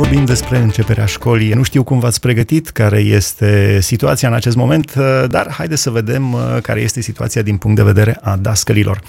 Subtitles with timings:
[0.00, 1.52] Vorbim despre începerea școlii.
[1.52, 4.94] Nu știu cum v-ați pregătit, care este situația în acest moment,
[5.28, 9.00] dar haideți să vedem uh, care este situația din punct de vedere a dascălilor.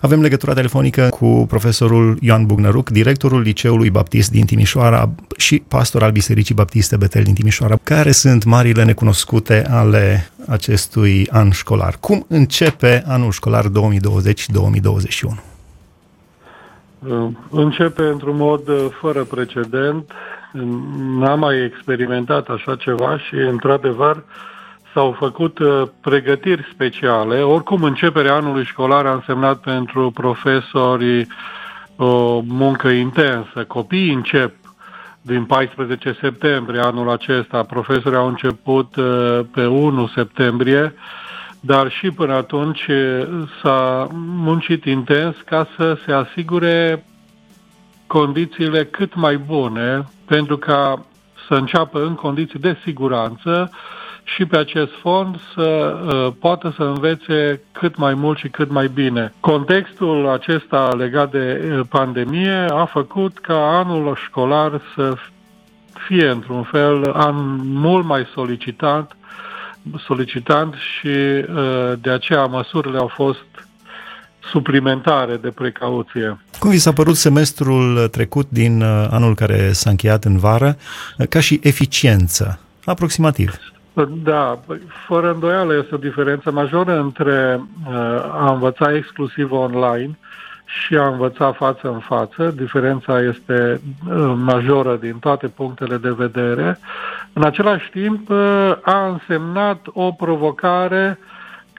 [0.00, 6.10] Avem legătura telefonică cu profesorul Ioan Bugnăruc, directorul Liceului Baptist din Timișoara și pastor al
[6.10, 7.78] Bisericii Baptiste Betel din Timișoara.
[7.82, 11.96] Care sunt marile necunoscute ale acestui an școlar?
[12.00, 13.70] Cum începe anul școlar 2020-2021?
[17.50, 20.12] Începe într-un mod uh, fără precedent.
[21.18, 24.24] N-am mai experimentat așa ceva și, într-adevăr,
[24.92, 27.42] s-au făcut uh, pregătiri speciale.
[27.42, 31.26] Oricum, începerea anului școlar a însemnat pentru profesori
[31.96, 33.64] o muncă intensă.
[33.66, 34.54] Copiii încep
[35.22, 37.62] din 14 septembrie anul acesta.
[37.62, 40.94] Profesorii au început uh, pe 1 septembrie
[41.60, 42.86] dar și până atunci
[43.62, 47.04] s-a muncit intens ca să se asigure
[48.08, 51.04] condițiile cât mai bune pentru ca
[51.48, 53.70] să înceapă în condiții de siguranță
[54.22, 58.88] și pe acest fond să uh, poată să învețe cât mai mult și cât mai
[58.94, 59.32] bine.
[59.40, 65.14] Contextul acesta legat de uh, pandemie a făcut ca anul școlar să
[66.06, 69.12] fie într-un fel an mult mai solicitat
[70.06, 73.67] solicitant și uh, de aceea măsurile au fost
[74.50, 76.38] suplimentare de precauție.
[76.58, 80.76] Cum vi s-a părut semestrul trecut din uh, anul care s-a încheiat în vară,
[81.18, 83.54] uh, ca și eficiență, aproximativ?
[84.22, 87.60] Da, păi, fără îndoială este o diferență majoră între
[88.32, 90.18] a învăța exclusiv online
[90.68, 92.54] și a învăța față în față.
[92.56, 96.78] Diferența este uh, majoră din toate punctele de vedere.
[97.32, 98.36] În același timp, uh,
[98.82, 101.18] a însemnat o provocare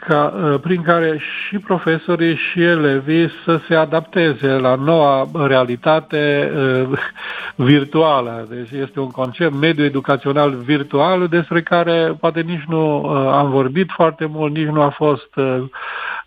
[0.07, 6.51] ca, uh, prin care și profesorii și elevii să se adapteze la noua realitate
[7.55, 8.47] virtuală.
[8.49, 14.25] Deci este un concept mediu educațional virtual despre care poate nici nu am vorbit foarte
[14.25, 15.29] mult, nici nu a fost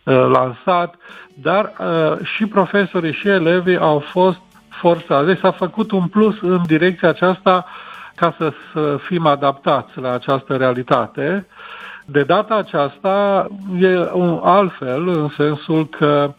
[0.04, 0.94] lansat
[1.34, 5.26] dar uh, și profesorii și elevii au fost forțați.
[5.26, 7.66] Deci s-a făcut un plus în direcția aceasta
[8.14, 11.46] ca să, să fim adaptați la această realitate.
[12.04, 13.46] De data aceasta
[13.80, 16.34] e un altfel, în sensul că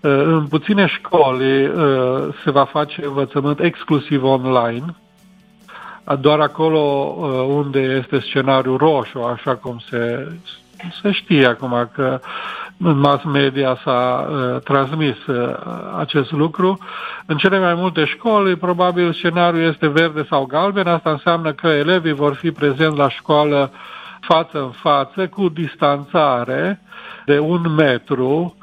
[0.00, 4.84] uh, în puține școli uh, se va face învățământ exclusiv online,
[6.20, 10.32] doar acolo uh, unde este scenariul roșu, așa cum se,
[11.02, 12.20] se știe acum că
[12.84, 15.54] în mass media s-a uh, transmis uh,
[15.98, 16.78] acest lucru.
[17.26, 20.86] În cele mai multe școli, probabil scenariul este verde sau galben.
[20.86, 23.70] Asta înseamnă că elevii vor fi prezenți la școală
[24.24, 26.80] față în față, cu distanțare
[27.26, 28.56] de un metru,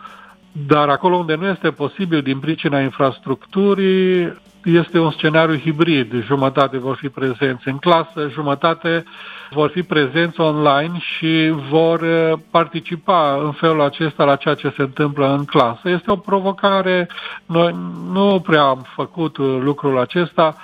[0.68, 4.34] dar acolo unde nu este posibil din pricina infrastructurii,
[4.64, 6.24] este un scenariu hibrid.
[6.26, 9.04] Jumătate vor fi prezenți în clasă, jumătate
[9.50, 14.82] vor fi prezenți online și vor uh, participa în felul acesta la ceea ce se
[14.82, 15.90] întâmplă în clasă.
[15.90, 17.10] Este o provocare,
[17.46, 17.76] noi
[18.12, 20.56] nu prea am făcut uh, lucrul acesta,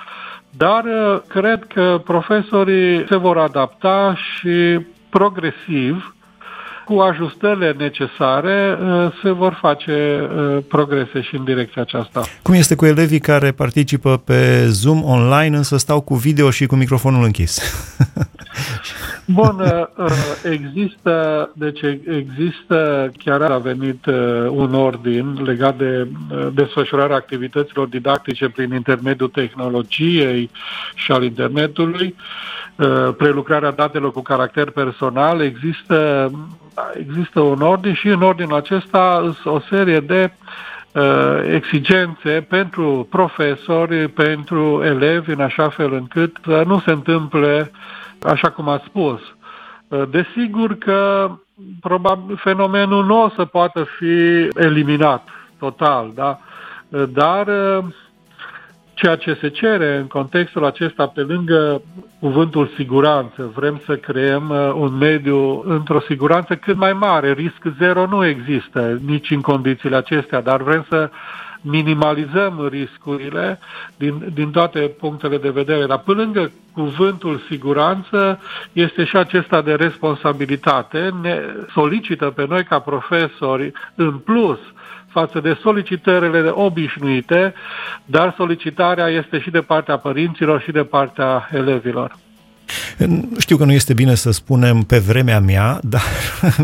[0.56, 6.14] dar uh, cred că profesorii se vor adapta și progresiv
[6.84, 12.22] cu ajustările necesare uh, se vor face uh, progrese și în direcția aceasta.
[12.42, 16.76] Cum este cu elevii care participă pe Zoom online, însă stau cu video și cu
[16.76, 17.58] microfonul închis?
[19.26, 20.10] Bun, uh,
[20.42, 24.06] există, deci există, chiar a venit
[24.48, 26.08] un ordin legat de
[26.54, 30.50] desfășurarea activităților didactice prin intermediul tehnologiei
[30.94, 32.14] și al internetului,
[33.16, 36.30] prelucrarea datelor cu caracter personal, există
[36.94, 40.32] există un ordin și în ordinul acesta o serie de
[40.92, 41.02] uh,
[41.52, 47.70] exigențe pentru profesori, pentru elevi, în așa fel încât să nu se întâmple
[48.26, 49.20] așa cum a spus.
[49.88, 51.30] Uh, desigur că
[51.80, 55.28] probabil fenomenul nu o să poată fi eliminat
[55.58, 56.38] total, da?
[56.88, 57.84] Uh, dar uh,
[58.96, 61.82] Ceea ce se cere în contextul acesta, pe lângă
[62.20, 67.32] cuvântul siguranță, vrem să creăm uh, un mediu într-o siguranță cât mai mare.
[67.32, 71.10] Risc zero nu există nici în condițiile acestea, dar vrem să
[71.60, 73.58] minimalizăm riscurile
[73.96, 75.86] din, din toate punctele de vedere.
[75.86, 78.40] Dar pe lângă cuvântul siguranță
[78.72, 81.10] este și acesta de responsabilitate.
[81.22, 81.40] Ne
[81.72, 84.58] solicită pe noi ca profesori în plus
[85.08, 87.54] față de solicitările obișnuite,
[88.04, 92.25] dar solicitarea este și de partea părinților și de partea elevilor.
[93.38, 96.02] Știu că nu este bine să spunem pe vremea mea, dar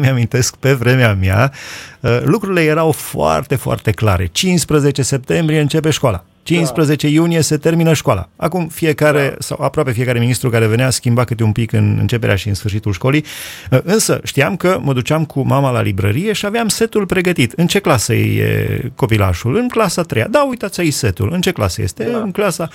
[0.00, 1.52] mi-amintesc pe vremea mea,
[2.00, 4.26] uh, lucrurile erau foarte, foarte clare.
[4.26, 6.24] 15 septembrie începe școala.
[6.42, 7.12] 15 da.
[7.12, 8.28] iunie se termină școala.
[8.36, 9.34] Acum fiecare, da.
[9.38, 12.92] sau aproape fiecare ministru care venea schimba câte un pic în începerea și în sfârșitul
[12.92, 13.24] școlii,
[13.70, 17.52] uh, însă știam că mă duceam cu mama la librărie și aveam setul pregătit.
[17.52, 19.56] În ce clasă e copilașul?
[19.56, 21.32] În clasa 3 Da, uitați aici setul.
[21.32, 22.04] În ce clasă este?
[22.04, 22.18] Da.
[22.18, 22.68] În clasa...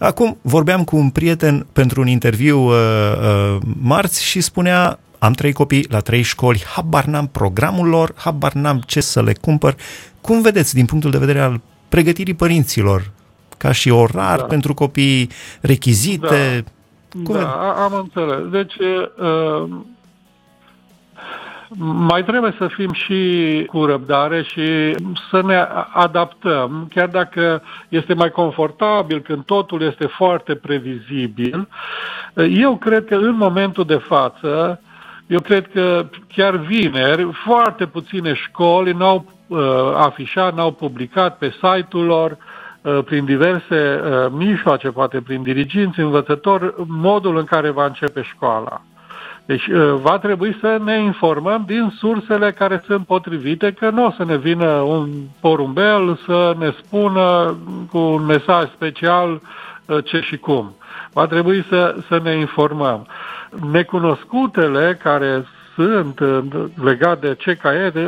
[0.00, 5.52] Acum vorbeam cu un prieten pentru un interviu uh, uh, marți și spunea am trei
[5.52, 9.76] copii la trei școli, habar n-am programul lor, habar n-am ce să le cumpăr.
[10.20, 13.10] Cum vedeți din punctul de vedere al pregătirii părinților,
[13.58, 14.44] ca și orar da.
[14.44, 15.30] pentru copii,
[15.60, 16.64] rechizite?
[16.64, 17.50] Da, Cum da
[17.84, 18.50] am înțeles.
[18.50, 19.70] Deci, uh,
[21.78, 24.94] mai trebuie să fim și cu răbdare și
[25.30, 31.68] să ne adaptăm, chiar dacă este mai confortabil când totul este foarte previzibil.
[32.34, 34.80] Eu cred că în momentul de față,
[35.26, 39.58] eu cred că chiar vineri, foarte puține școli n-au uh,
[39.94, 42.36] afișat, n-au publicat pe site-ul lor,
[42.82, 48.80] uh, prin diverse uh, mijloace, poate prin diriginți, învățători, modul în care va începe școala.
[49.50, 54.10] Deci uh, va trebui să ne informăm din sursele care sunt potrivite, că nu o
[54.10, 55.08] să ne vină un
[55.40, 57.56] porumbel să ne spună
[57.90, 59.40] cu un mesaj special
[59.86, 60.74] uh, ce și cum.
[61.12, 63.06] Va trebui să, să ne informăm.
[63.72, 65.44] Necunoscutele care
[65.74, 66.38] sunt uh,
[66.82, 68.00] legate de ce caiete,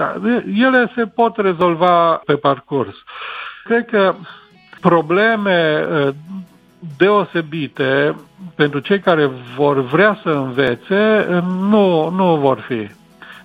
[0.59, 2.95] ele se pot rezolva pe parcurs.
[3.65, 4.15] Cred că
[4.81, 5.87] probleme
[6.97, 8.15] deosebite
[8.55, 11.27] pentru cei care vor vrea să învețe,
[11.61, 12.89] nu, nu vor fi.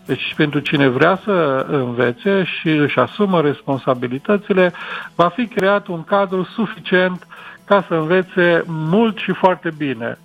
[0.06, 4.74] Deci pentru cine vrea să învețe și își asumă responsabilitățile,
[5.16, 7.28] va fi creat un cadru suficient
[7.66, 10.18] ca să învețe mult și foarte bine.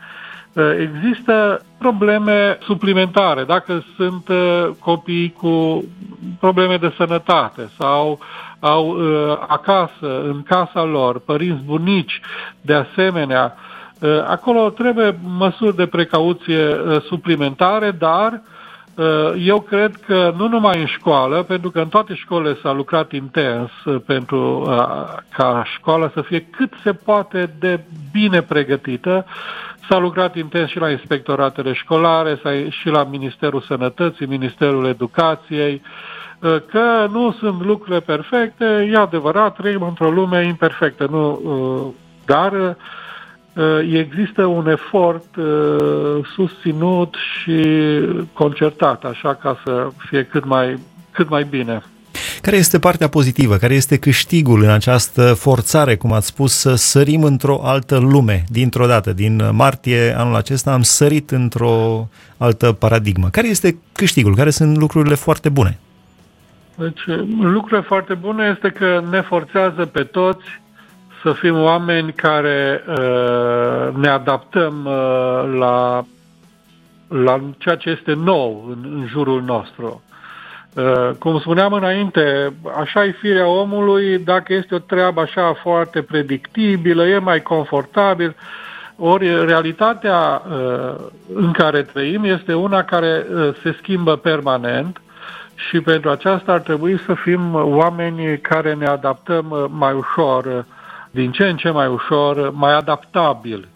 [0.80, 3.44] Există probleme suplimentare.
[3.44, 5.84] Dacă sunt uh, copii cu
[6.40, 8.18] probleme de sănătate sau
[8.60, 12.20] au uh, acasă, în casa lor, părinți bunici,
[12.60, 13.54] de asemenea,
[13.98, 16.76] uh, acolo trebuie măsuri de precauție
[17.08, 18.42] suplimentare, dar
[19.38, 23.70] eu cred că nu numai în școală, pentru că în toate școlile s-a lucrat intens
[24.06, 24.62] pentru
[25.30, 27.80] ca școala să fie cât se poate de
[28.12, 29.26] bine pregătită,
[29.88, 35.82] S-a lucrat intens și la inspectoratele școlare, și la Ministerul Sănătății, Ministerul Educației,
[36.42, 41.92] ă, că nu sunt lucrurile perfecte, e adevărat, trăim într-o lume imperfectă, nu, ă,
[42.26, 42.76] dar ă,
[43.92, 45.26] există un efort
[46.34, 47.62] susținut și
[48.32, 50.78] concertat, așa ca să fie cât mai,
[51.10, 51.82] cât mai bine.
[52.40, 53.56] Care este partea pozitivă?
[53.56, 58.86] Care este câștigul în această forțare, cum ați spus, să sărim într-o altă lume dintr-o
[58.86, 59.12] dată?
[59.12, 63.28] Din martie anul acesta am sărit într-o altă paradigmă.
[63.28, 64.34] Care este câștigul?
[64.34, 65.78] Care sunt lucrurile foarte bune?
[66.74, 67.00] Deci,
[67.40, 70.44] lucrurile foarte bune este că ne forțează pe toți
[71.22, 76.04] să fim oameni care uh, ne adaptăm uh, la,
[77.08, 80.02] la ceea ce este nou în, în jurul nostru.
[80.74, 87.06] Uh, cum spuneam înainte, așa e firea omului, dacă este o treabă așa foarte predictibilă,
[87.06, 88.36] e mai confortabil,
[88.96, 90.94] ori realitatea uh,
[91.34, 95.00] în care trăim este una care uh, se schimbă permanent
[95.54, 100.64] și pentru aceasta ar trebui să fim oameni care ne adaptăm mai ușor,
[101.12, 103.68] din ce în ce mai ușor, mai adaptabil.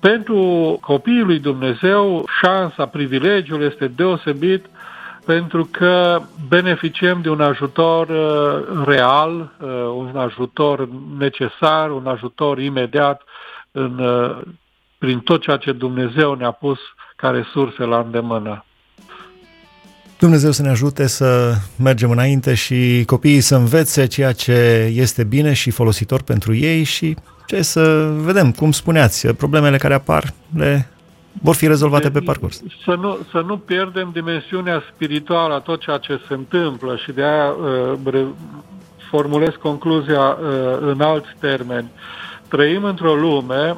[0.00, 0.38] Pentru
[0.80, 4.66] copiii lui Dumnezeu, șansa, privilegiul este deosebit
[5.26, 10.88] pentru că beneficiem de un ajutor uh, real, uh, un ajutor
[11.18, 13.22] necesar, un ajutor imediat
[13.72, 14.38] în, uh,
[14.98, 16.78] prin tot ceea ce Dumnezeu ne-a pus
[17.16, 18.65] ca resurse la îndemână.
[20.18, 24.52] Dumnezeu să ne ajute să mergem înainte și copiii să învețe ceea ce
[24.94, 30.32] este bine și folositor pentru ei și ce să vedem, cum spuneați, problemele care apar
[30.56, 30.88] le
[31.42, 32.62] vor fi rezolvate pe parcurs.
[32.84, 37.22] Să nu, să nu pierdem dimensiunea spirituală a tot ceea ce se întâmplă și de
[37.22, 38.26] aia uh,
[39.10, 41.90] formulez concluzia uh, în alți termeni.
[42.48, 43.76] Trăim într-o lume,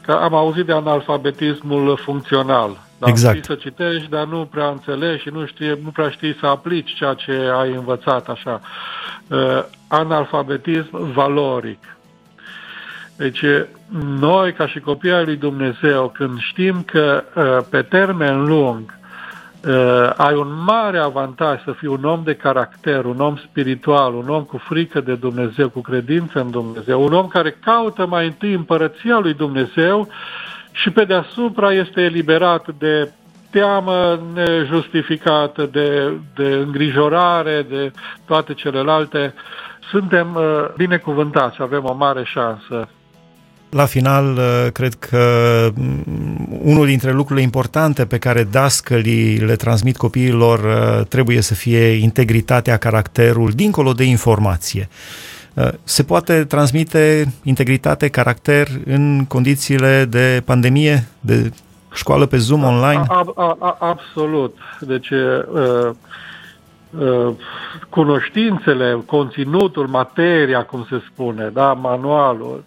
[0.00, 2.82] că am auzit de analfabetismul funcțional.
[3.04, 3.10] Da?
[3.10, 3.34] Exact.
[3.34, 6.94] Știi să citești, dar nu prea înțelegi și nu, știi, nu prea știi să aplici
[6.94, 8.60] ceea ce ai învățat așa.
[9.28, 11.96] Uh, analfabetism valoric.
[13.16, 13.44] Deci,
[14.18, 18.98] noi, ca și copii ai lui Dumnezeu, când știm că uh, pe termen lung
[19.66, 24.28] uh, ai un mare avantaj să fii un om de caracter, un om spiritual, un
[24.28, 28.52] om cu frică de Dumnezeu, cu credință în Dumnezeu, un om care caută mai întâi
[28.52, 30.08] împărăția lui Dumnezeu
[30.74, 33.10] și pe deasupra este eliberat de
[33.50, 37.90] teamă nejustificată, de, de îngrijorare, de
[38.26, 39.34] toate celelalte
[39.90, 40.38] suntem
[40.76, 42.88] binecuvântați, avem o mare șansă
[43.74, 49.96] la final, uh, cred că mm, unul dintre lucrurile importante pe care dascălii le transmit
[49.96, 54.88] copiilor uh, trebuie să fie integritatea, caracterul, dincolo de informație.
[55.54, 61.52] Uh, se poate transmite integritate, caracter în condițiile de pandemie, de
[61.92, 63.02] școală pe Zoom online?
[63.08, 64.56] A, a, a, absolut.
[64.80, 65.90] Deci, uh,
[66.98, 67.34] uh,
[67.88, 72.64] cunoștințele, conținutul, materia, cum se spune, da, manualul,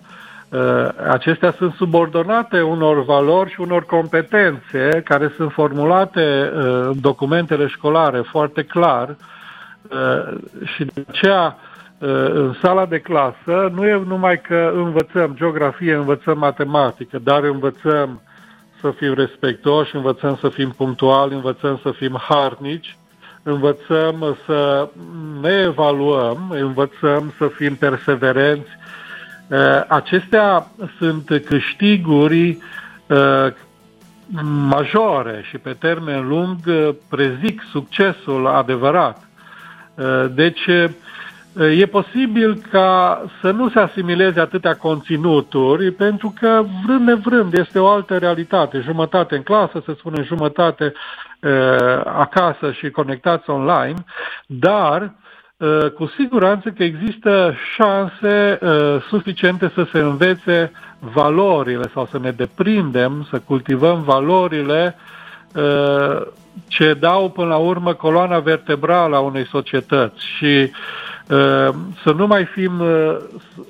[0.50, 7.68] Uh, acestea sunt subordonate unor valori și unor competențe care sunt formulate uh, în documentele
[7.68, 10.38] școlare foarte clar uh,
[10.76, 11.58] și de aceea
[12.00, 18.22] în sala de clasă nu e numai că învățăm geografie, învățăm matematică, dar învățăm
[18.82, 22.98] să fim respectoși, învățăm să fim punctuali, învățăm să fim harnici,
[23.44, 24.90] învățăm să
[25.42, 28.70] ne evaluăm, învățăm să fim perseverenți,
[29.50, 32.58] Uh, acestea sunt câștiguri
[33.08, 33.48] uh,
[34.70, 39.22] majore și pe termen lung uh, prezic succesul adevărat.
[40.32, 40.70] Deci
[41.60, 47.88] e posibil ca să nu se asimileze atâtea conținuturi, pentru că vrând nevrând este o
[47.88, 48.80] altă realitate.
[48.80, 50.94] Jumătate în clasă, se spune jumătate
[52.04, 54.04] acasă și conectați online,
[54.48, 55.14] dar
[55.58, 62.32] Uh, cu siguranță că există șanse uh, suficiente să se învețe valorile sau să ne
[62.32, 64.96] deprindem, să cultivăm valorile
[65.56, 66.22] uh,
[66.68, 70.72] ce dau până la urmă coloana vertebrală a unei societăți și
[72.04, 72.72] să nu mai fim,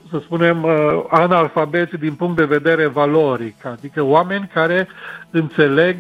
[0.09, 0.65] să spunem,
[1.09, 4.87] analfabeți din punct de vedere valoric, adică oameni care
[5.31, 5.97] înțeleg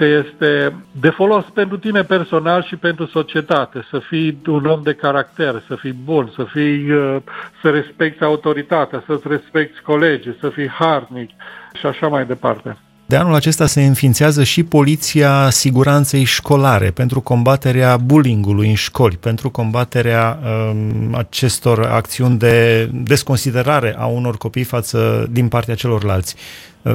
[0.00, 4.94] că este de folos pentru tine personal și pentru societate, să fii un om de
[4.94, 7.16] caracter, să fii bun, să fii, uh,
[7.62, 11.30] să respecti autoritatea, să-ți respecti colegii, să fii harnic
[11.78, 12.76] și așa mai departe.
[13.10, 19.50] De anul acesta se înființează și Poliția Siguranței Școlare pentru combaterea bullyingului în școli, pentru
[19.50, 26.36] combaterea um, acestor acțiuni de desconsiderare a unor copii față din partea celorlalți.
[26.82, 26.92] Uh,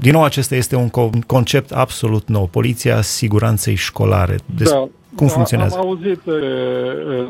[0.00, 0.88] din nou, acesta este un
[1.26, 4.36] concept absolut nou, Poliția Siguranței Școlare.
[4.56, 4.88] Des- da.
[5.14, 5.76] Cum funcționează?
[5.78, 6.34] Am auzit uh,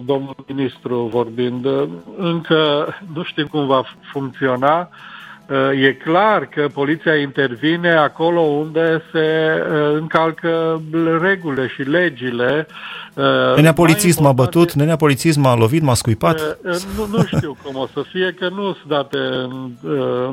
[0.05, 1.67] domnul ministru vorbind.
[2.19, 3.83] Încă nu știm cum va
[4.13, 4.89] funcționa.
[5.51, 10.83] Uh, e clar că poliția intervine acolo unde se uh, încalcă
[11.21, 12.67] regulile și legile.
[13.15, 16.59] Uh, nenea polițist m-a bătut, nenea polițist m-a lovit, m-a scuipat.
[16.97, 19.19] Nu, nu știu cum o să fie, că nu sunt date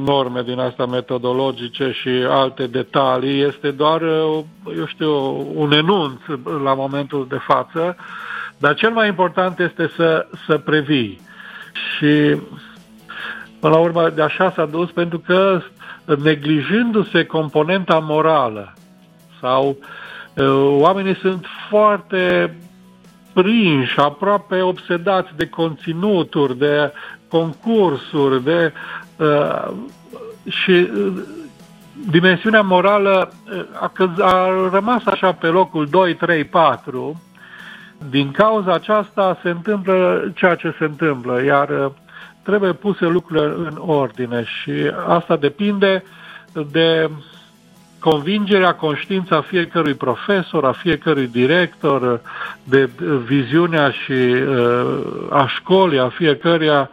[0.06, 3.42] norme din asta metodologice și alte detalii.
[3.42, 5.12] Este doar, eu știu,
[5.54, 6.20] un enunț
[6.64, 7.96] la momentul de față.
[8.58, 11.22] Dar cel mai important este să, să previi.
[11.98, 12.38] Și
[13.66, 15.62] Până la urmă, de așa s-a dus pentru că
[16.06, 18.74] neglijându-se componenta morală
[19.42, 19.78] sau
[20.34, 22.56] uh, oamenii sunt foarte
[23.34, 26.94] prinși, aproape obsedați de conținuturi, de
[27.28, 28.74] concursuri, de
[29.18, 29.72] uh,
[30.50, 31.14] și uh,
[32.10, 37.22] dimensiunea morală uh, a, a rămas așa pe locul 2, 3, 4.
[38.10, 41.92] Din cauza aceasta se întâmplă ceea ce se întâmplă, iar uh,
[42.44, 46.04] trebuie puse lucrurile în ordine și asta depinde
[46.72, 47.10] de
[48.10, 52.22] convingerea, conștiința fiecărui profesor, a fiecărui director,
[52.64, 52.90] de
[53.26, 54.98] viziunea și uh,
[55.30, 56.90] a școlii, a fiecăruia.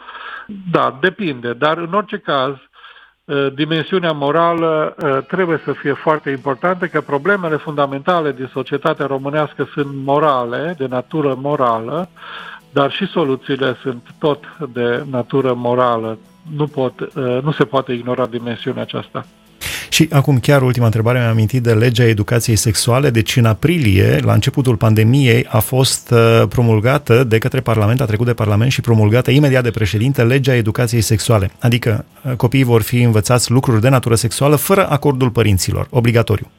[0.70, 2.54] Da, depinde, dar în orice caz,
[3.24, 9.68] uh, dimensiunea morală uh, trebuie să fie foarte importantă, că problemele fundamentale din societatea românească
[9.72, 12.08] sunt morale, de natură morală,
[12.72, 16.18] dar și soluțiile sunt tot de natură morală.
[16.56, 17.08] Nu, pot, uh,
[17.42, 19.26] nu se poate ignora dimensiunea aceasta.
[19.88, 24.32] Și acum chiar ultima întrebare, mi-am amintit de legea educației sexuale, deci în aprilie, la
[24.32, 29.30] începutul pandemiei, a fost uh, promulgată de către Parlament, a trecut de Parlament și promulgată
[29.30, 31.50] imediat de președinte legea educației sexuale.
[31.60, 36.50] Adică uh, copiii vor fi învățați lucruri de natură sexuală fără acordul părinților, obligatoriu.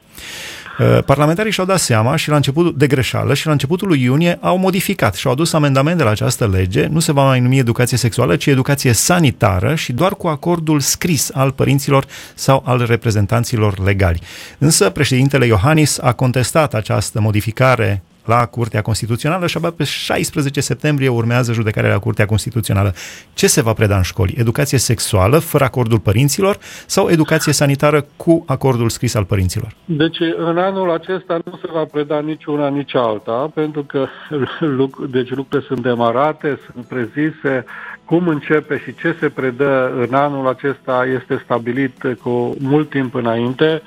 [0.78, 4.38] Uh, parlamentarii și-au dat seama și la început de greșeală și la începutul lui iunie
[4.40, 6.86] au modificat și au adus amendamente la această lege.
[6.86, 11.30] Nu se va mai numi educație sexuală, ci educație sanitară și doar cu acordul scris
[11.34, 12.04] al părinților
[12.34, 14.20] sau al reprezentanților legali.
[14.58, 21.08] Însă președintele Iohannis a contestat această modificare la Curtea Constituțională și abia pe 16 septembrie
[21.08, 22.94] urmează judecarea la Curtea Constituțională.
[23.34, 24.34] Ce se va preda în școli?
[24.38, 29.74] Educație sexuală fără acordul părinților sau educație sanitară cu acordul scris al părinților?
[29.84, 34.06] Deci în anul acesta nu se va preda nici una, nici alta, pentru că
[35.16, 37.64] deci lucrurile sunt demarate, sunt prezise,
[38.04, 43.82] cum începe și ce se predă în anul acesta este stabilit cu mult timp înainte.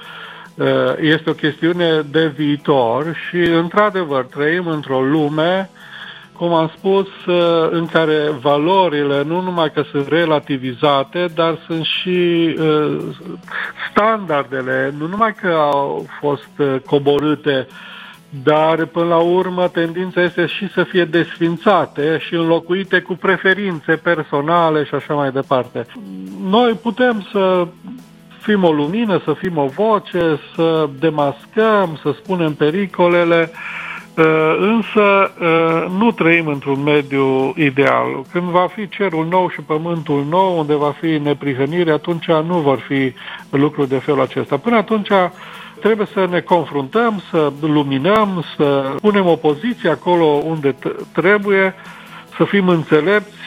[0.57, 0.65] Uh,
[1.01, 5.69] este o chestiune de viitor și, într-adevăr, trăim într-o lume,
[6.33, 12.55] cum am spus, uh, în care valorile nu numai că sunt relativizate, dar sunt și
[12.59, 12.97] uh,
[13.91, 17.67] standardele, nu numai că au fost coborâte,
[18.43, 24.83] dar până la urmă tendința este și să fie desfințate și înlocuite cu preferințe personale
[24.83, 25.85] și așa mai departe.
[26.49, 27.67] Noi putem să
[28.47, 33.51] fim o lumină, să fim o voce, să demascăm, să spunem pericolele,
[34.17, 38.25] uh, însă uh, nu trăim într-un mediu ideal.
[38.31, 42.79] Când va fi cerul nou și pământul nou, unde va fi neprihănire, atunci nu vor
[42.87, 43.13] fi
[43.49, 44.57] lucruri de felul acesta.
[44.57, 45.11] Până atunci
[45.79, 50.75] trebuie să ne confruntăm, să luminăm, să punem o poziție acolo unde
[51.11, 51.75] trebuie,
[52.37, 53.37] să fim înțelepți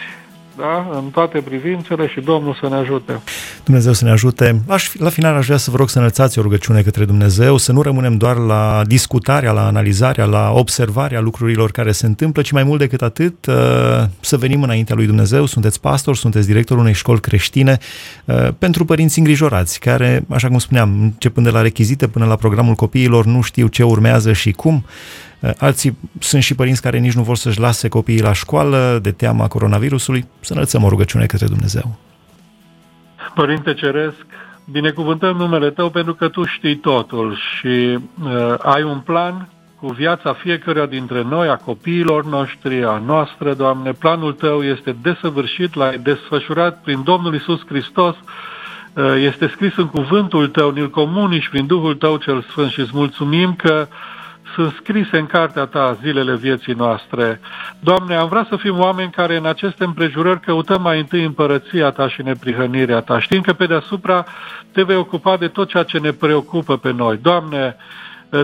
[0.57, 0.87] da?
[0.92, 3.21] în toate privințele și Domnul să ne ajute.
[3.70, 4.62] Dumnezeu să ne ajute.
[4.66, 7.72] La, la final aș vrea să vă rog să înălțați o rugăciune către Dumnezeu, să
[7.72, 12.62] nu rămânem doar la discutarea, la analizarea, la observarea lucrurilor care se întâmplă, ci mai
[12.62, 13.54] mult decât atât uh,
[14.20, 15.46] să venim înaintea lui Dumnezeu.
[15.46, 17.78] Sunteți pastor, sunteți directorul unei școli creștine
[18.24, 22.74] uh, pentru părinți îngrijorați, care, așa cum spuneam, începând de la rechizite până la programul
[22.74, 24.84] copiilor, nu știu ce urmează și cum.
[25.40, 29.10] Uh, alții sunt și părinți care nici nu vor să-și lase copiii la școală de
[29.10, 30.26] teama coronavirusului.
[30.40, 31.98] Să înălțăm o rugăciune către Dumnezeu.
[33.34, 34.26] Părinte Ceresc,
[34.70, 37.66] binecuvântăm numele Tău pentru că Tu știi totul și
[38.25, 39.49] uh, ai un plan
[39.80, 43.92] cu viața fiecăruia dintre noi, a copiilor noștri, a noastră, Doamne.
[43.92, 48.16] Planul Tău este desăvârșit, l-ai desfășurat prin Domnul Isus Hristos,
[48.94, 52.90] uh, este scris în cuvântul Tău, ne-l comunici prin Duhul Tău cel Sfânt și îți
[52.94, 54.09] mulțumim că uh,
[54.54, 57.40] sunt scrise în cartea ta zilele vieții noastre.
[57.80, 62.09] Doamne, am vrea să fim oameni care în aceste împrejurări căutăm mai întâi împărăția ta
[62.09, 63.21] și neprihănirea ta.
[63.21, 64.25] Știm că pe deasupra
[64.73, 67.17] te vei ocupa de tot ceea ce ne preocupă pe noi.
[67.23, 67.76] Doamne,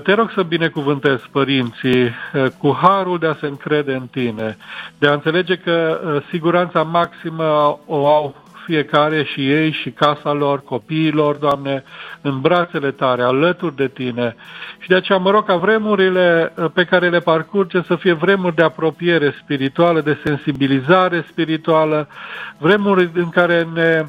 [0.03, 4.57] te rog să binecuvântezi părinții eh, cu harul de a se încrede în tine,
[4.99, 8.35] de a înțelege că eh, siguranța maximă o au
[8.67, 11.85] fiecare și ei și casa lor, copiilor, Doamne,
[12.21, 14.37] în brațele tare, alături de Tine.
[14.79, 18.55] Și de aceea mă rog ca vremurile uh, pe care le parcurge să fie vremuri
[18.55, 22.09] de apropiere spirituală, de sensibilizare spirituală,
[22.59, 24.05] vremuri în care ne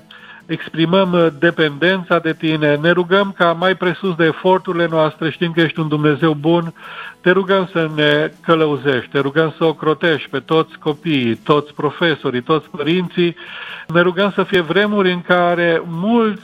[0.48, 5.62] exprimăm uh, dependența de tine, ne rugăm ca mai presus de eforturile noastre, știm că
[5.62, 6.74] ești un Dumnezeu bun,
[7.22, 12.70] te rugăm să ne călăuzești, te rugăm să ocrotești pe toți copiii, toți profesorii, toți
[12.70, 13.36] părinții,
[13.88, 16.42] ne rugăm să fie vremuri în care mulți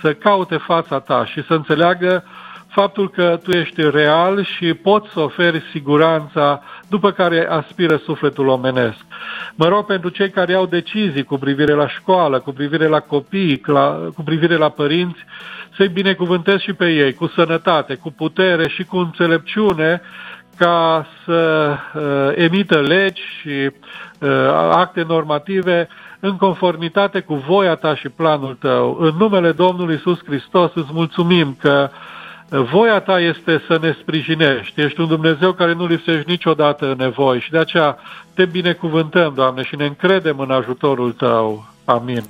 [0.00, 2.24] să caute fața ta și să înțeleagă
[2.72, 9.04] faptul că tu ești real și poți să oferi siguranța după care aspiră sufletul omenesc.
[9.54, 13.60] Mă rog pentru cei care au decizii cu privire la școală, cu privire la copii,
[14.14, 15.18] cu privire la părinți,
[15.76, 20.00] să-i binecuvântez și pe ei cu sănătate, cu putere și cu înțelepciune
[20.56, 22.02] ca să uh,
[22.34, 23.70] emită legi și
[24.18, 24.28] uh,
[24.72, 25.88] acte normative
[26.20, 28.96] în conformitate cu voia ta și planul tău.
[29.00, 31.90] În numele Domnului Isus Hristos îți mulțumim că
[32.60, 34.80] voia ta este să ne sprijinești.
[34.80, 37.96] Ești un Dumnezeu care nu lipsești niciodată în nevoi și de aceea
[38.34, 41.64] te binecuvântăm, Doamne, și ne încredem în ajutorul tău.
[41.84, 42.22] Amin.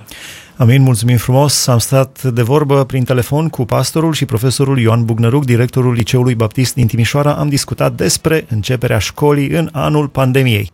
[0.56, 1.66] Amin, mulțumim frumos.
[1.66, 6.74] Am stat de vorbă prin telefon cu pastorul și profesorul Ioan Bugnăruc, directorul Liceului Baptist
[6.74, 7.34] din Timișoara.
[7.34, 10.70] Am discutat despre începerea școlii în anul pandemiei.